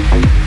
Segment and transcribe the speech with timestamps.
[0.00, 0.41] Thank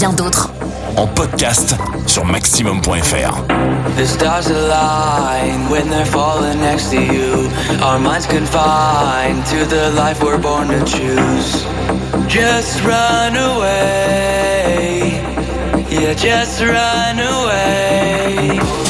[0.00, 0.48] bien d'autres
[0.96, 1.76] en podcast
[2.06, 3.44] sur maximum.fr.
[3.98, 7.50] The stars align when they're falling next to you.
[7.82, 11.66] Our minds confined to the life we're born to choose.
[12.28, 15.20] Just run away.
[15.90, 18.89] Yeah, just run away.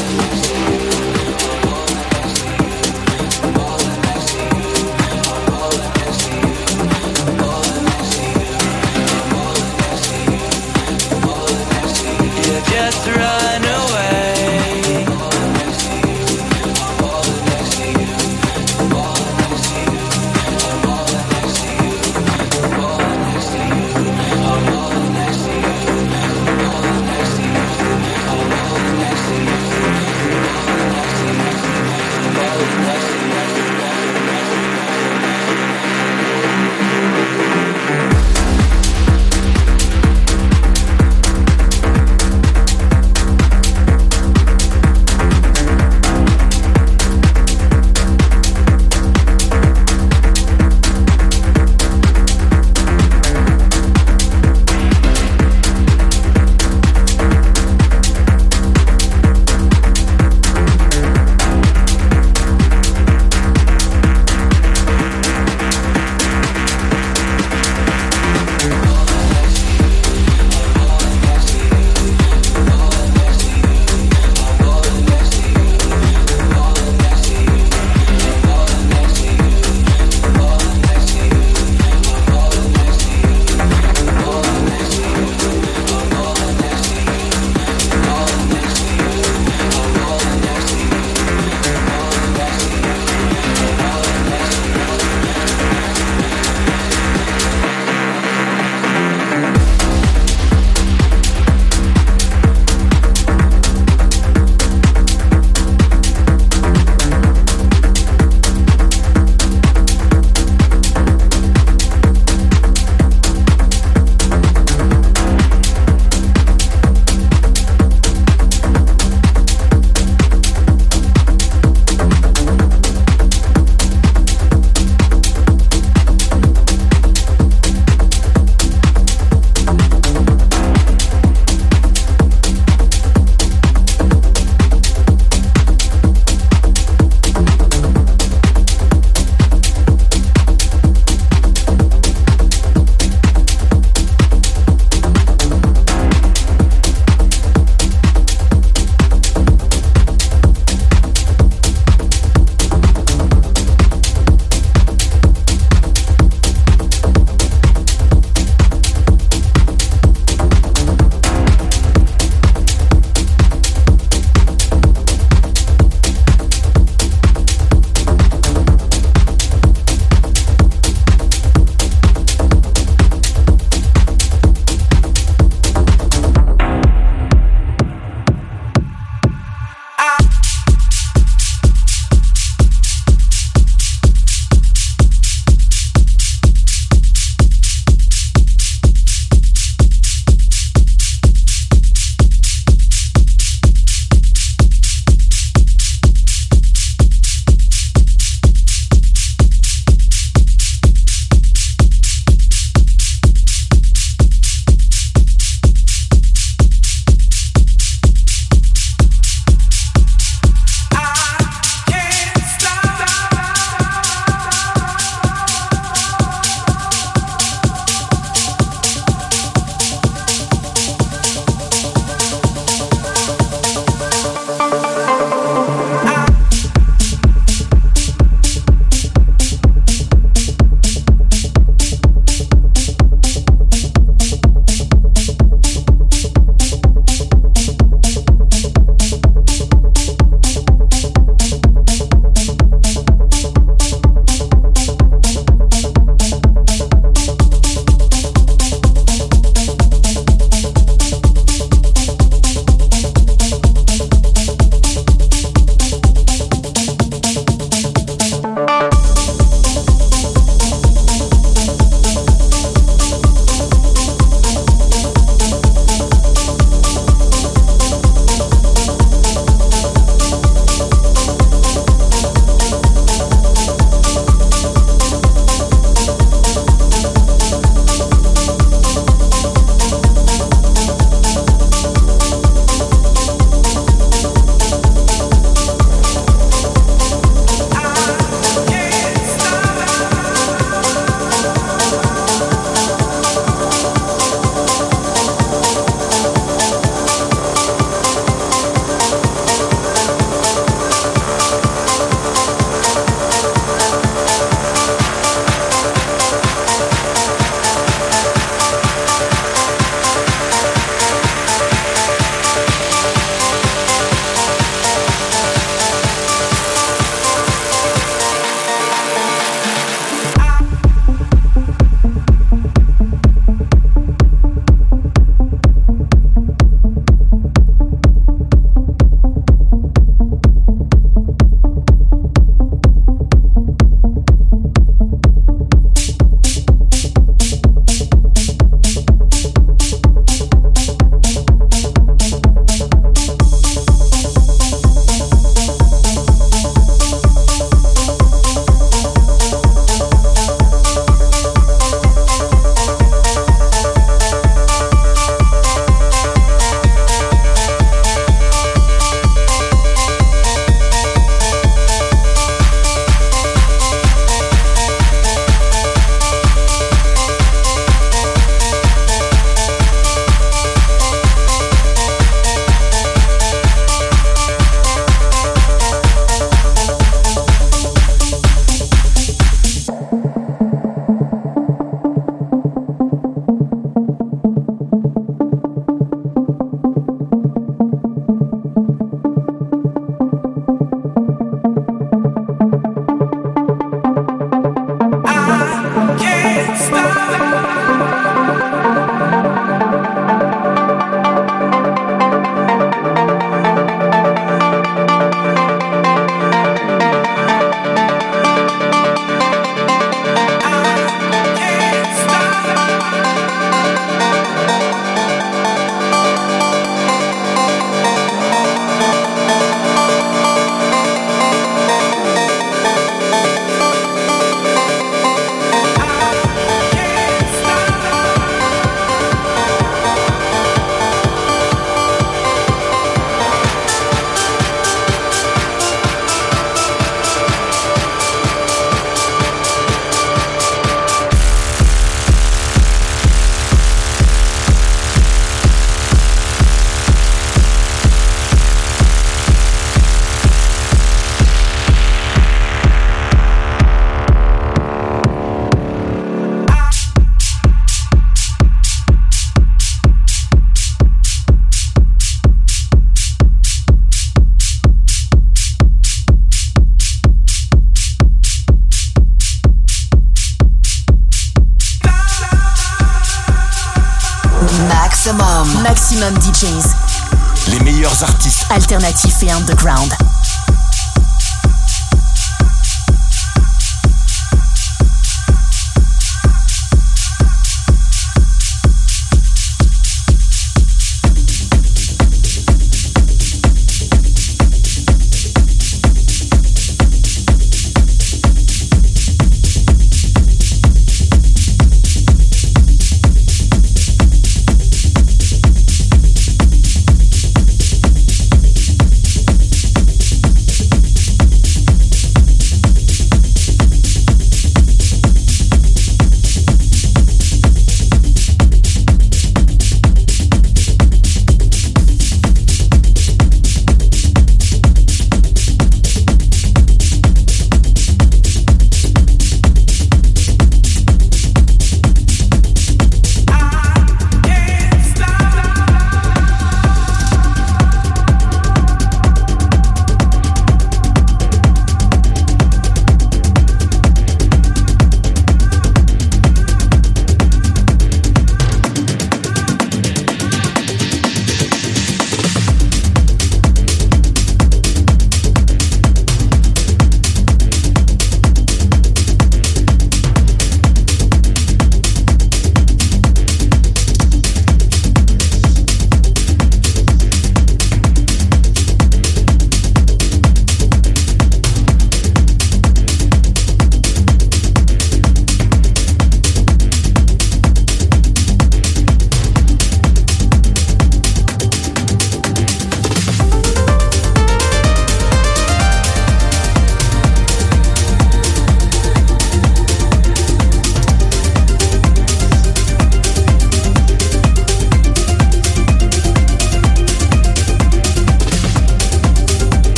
[477.69, 480.13] Les meilleurs artistes alternatifs et underground.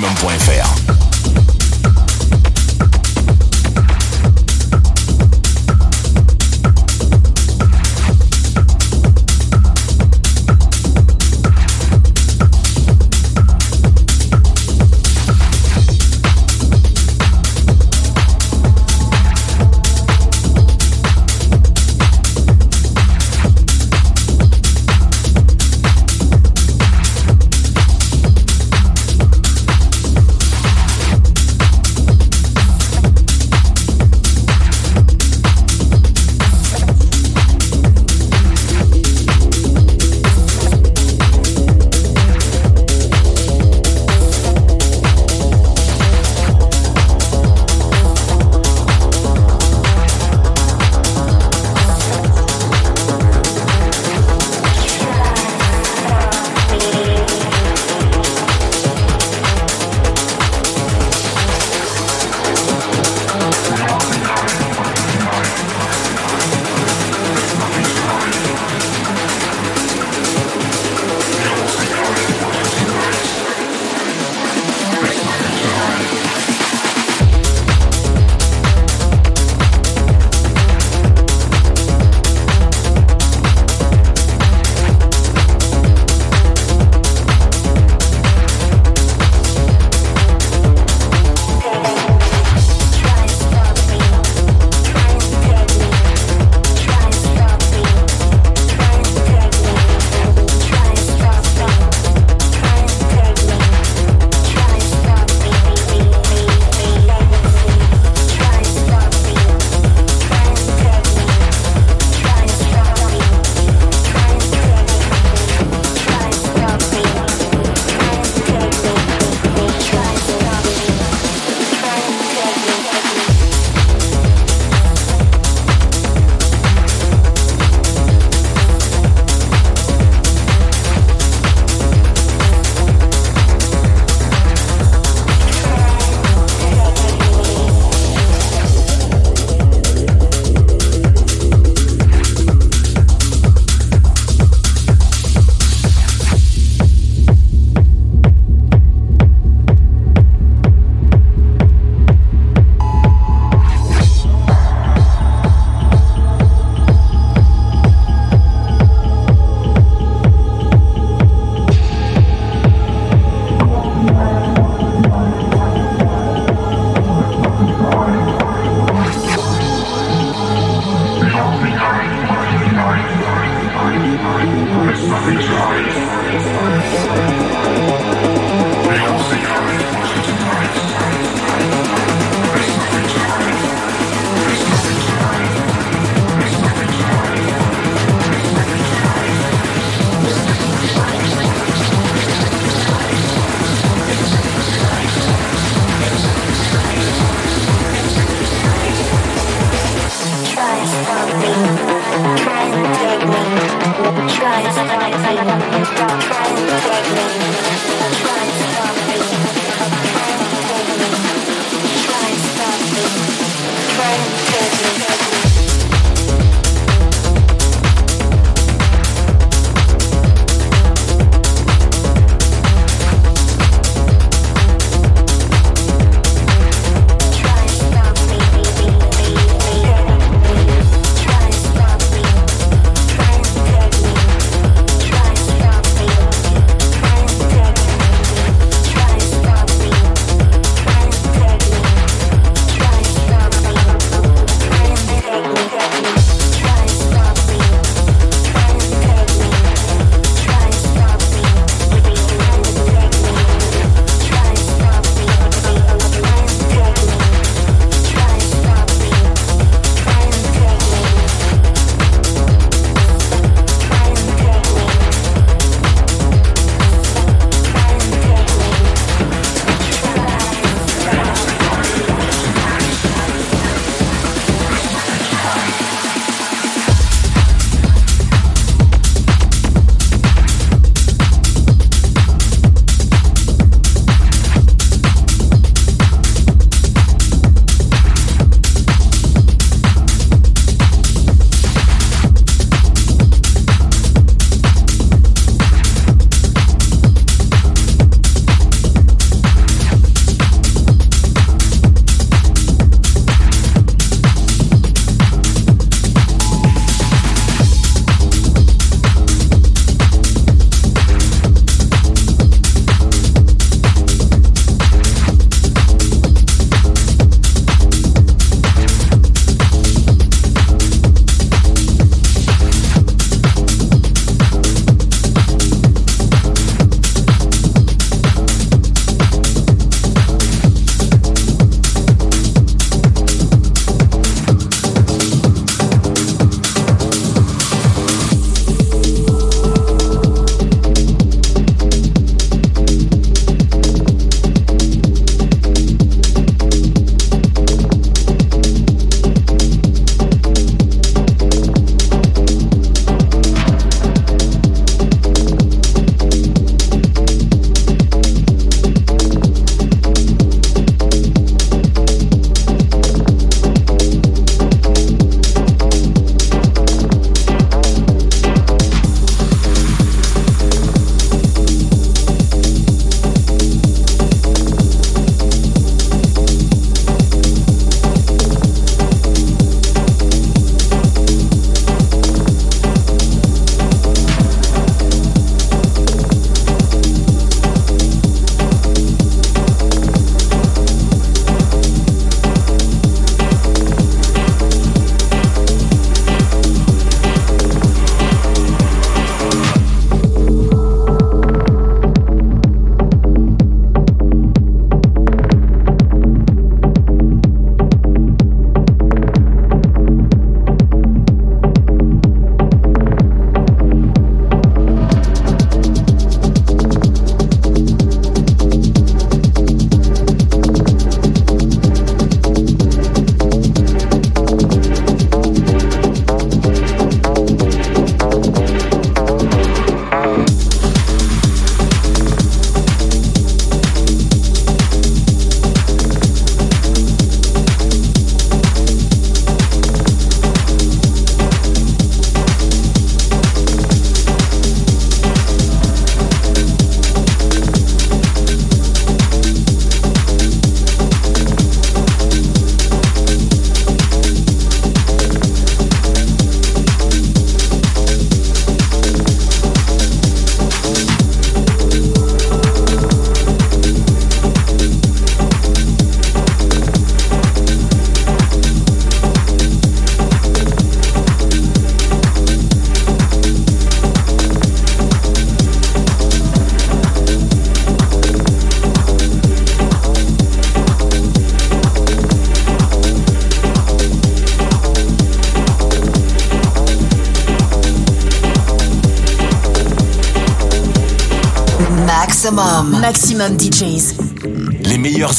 [0.00, 0.43] maximum.fr.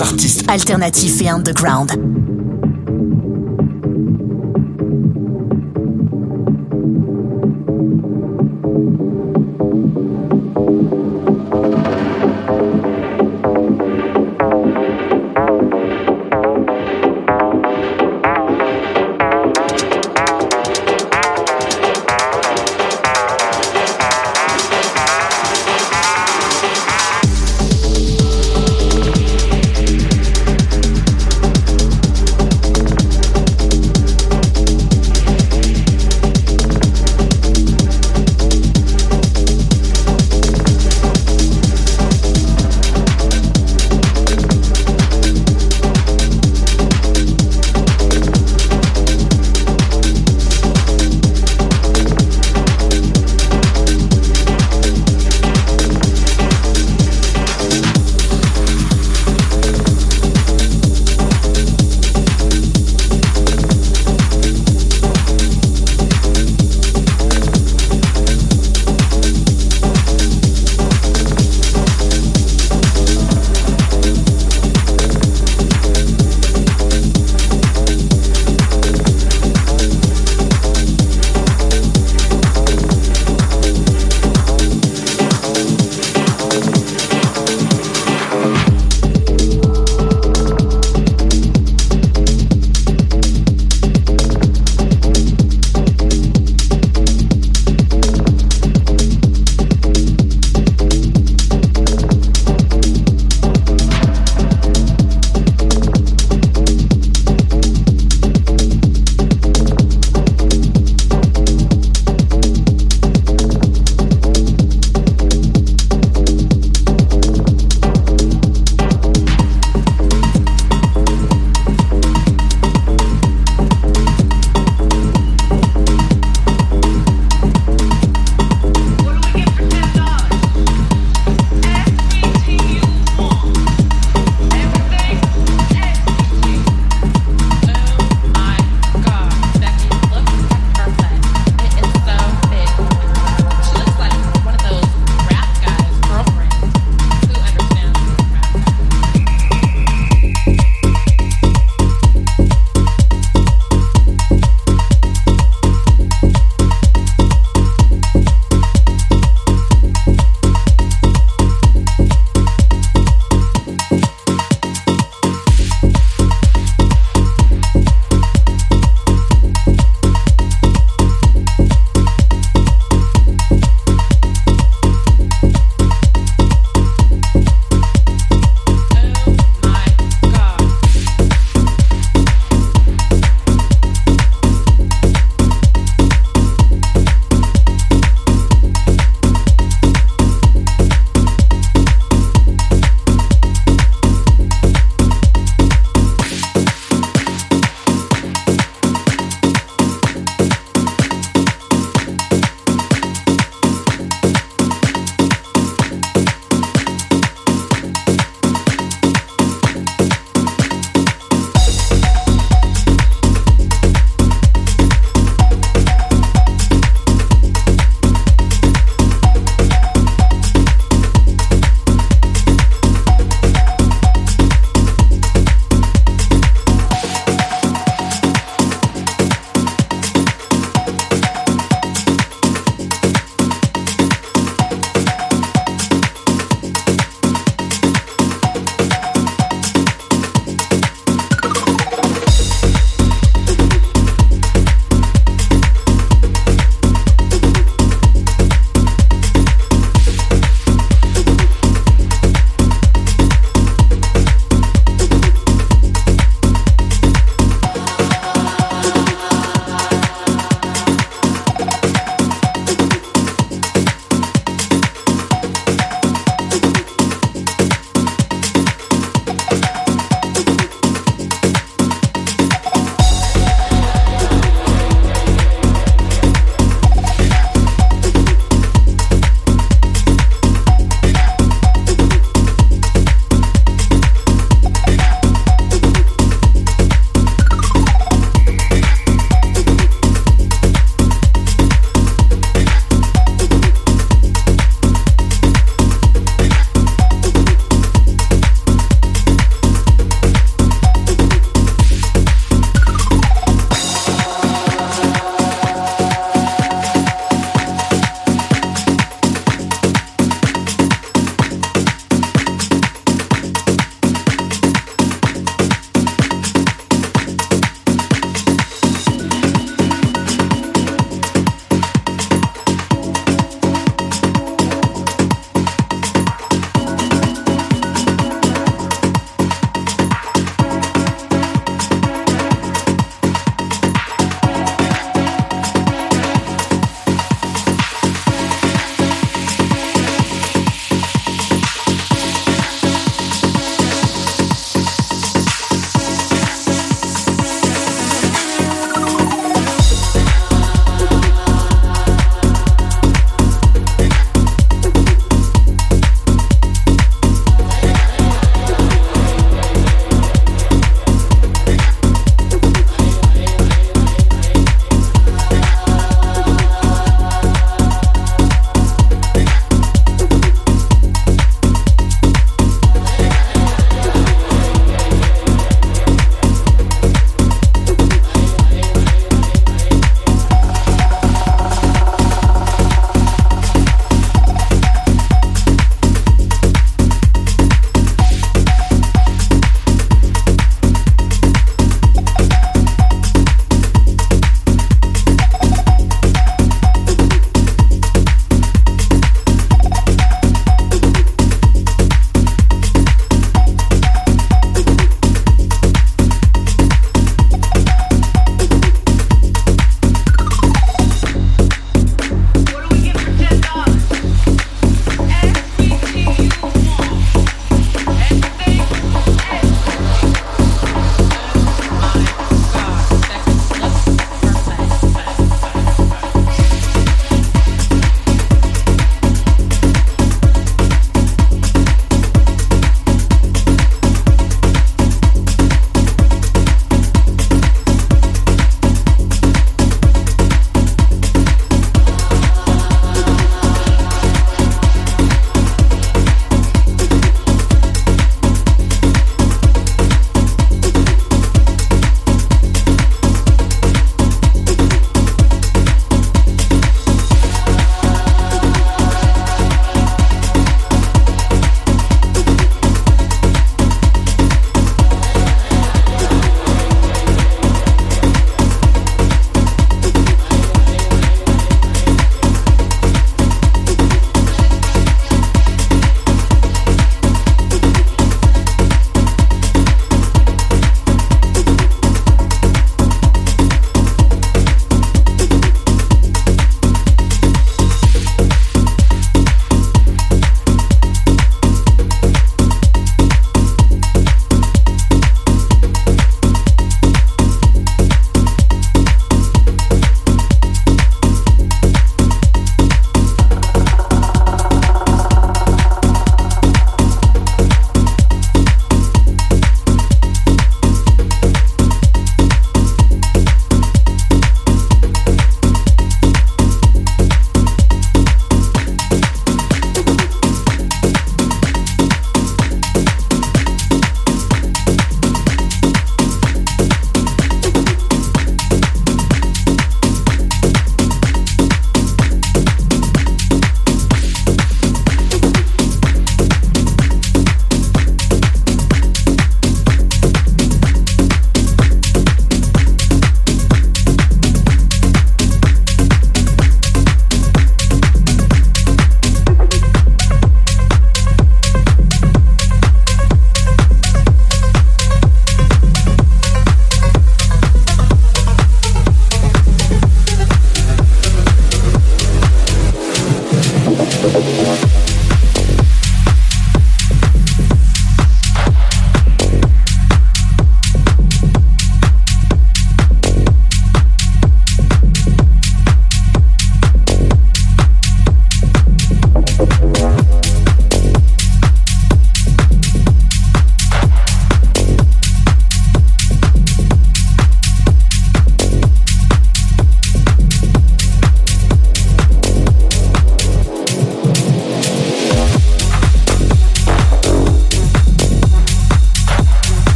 [0.00, 0.42] artistes.
[0.48, 2.23] Alternatifs et underground.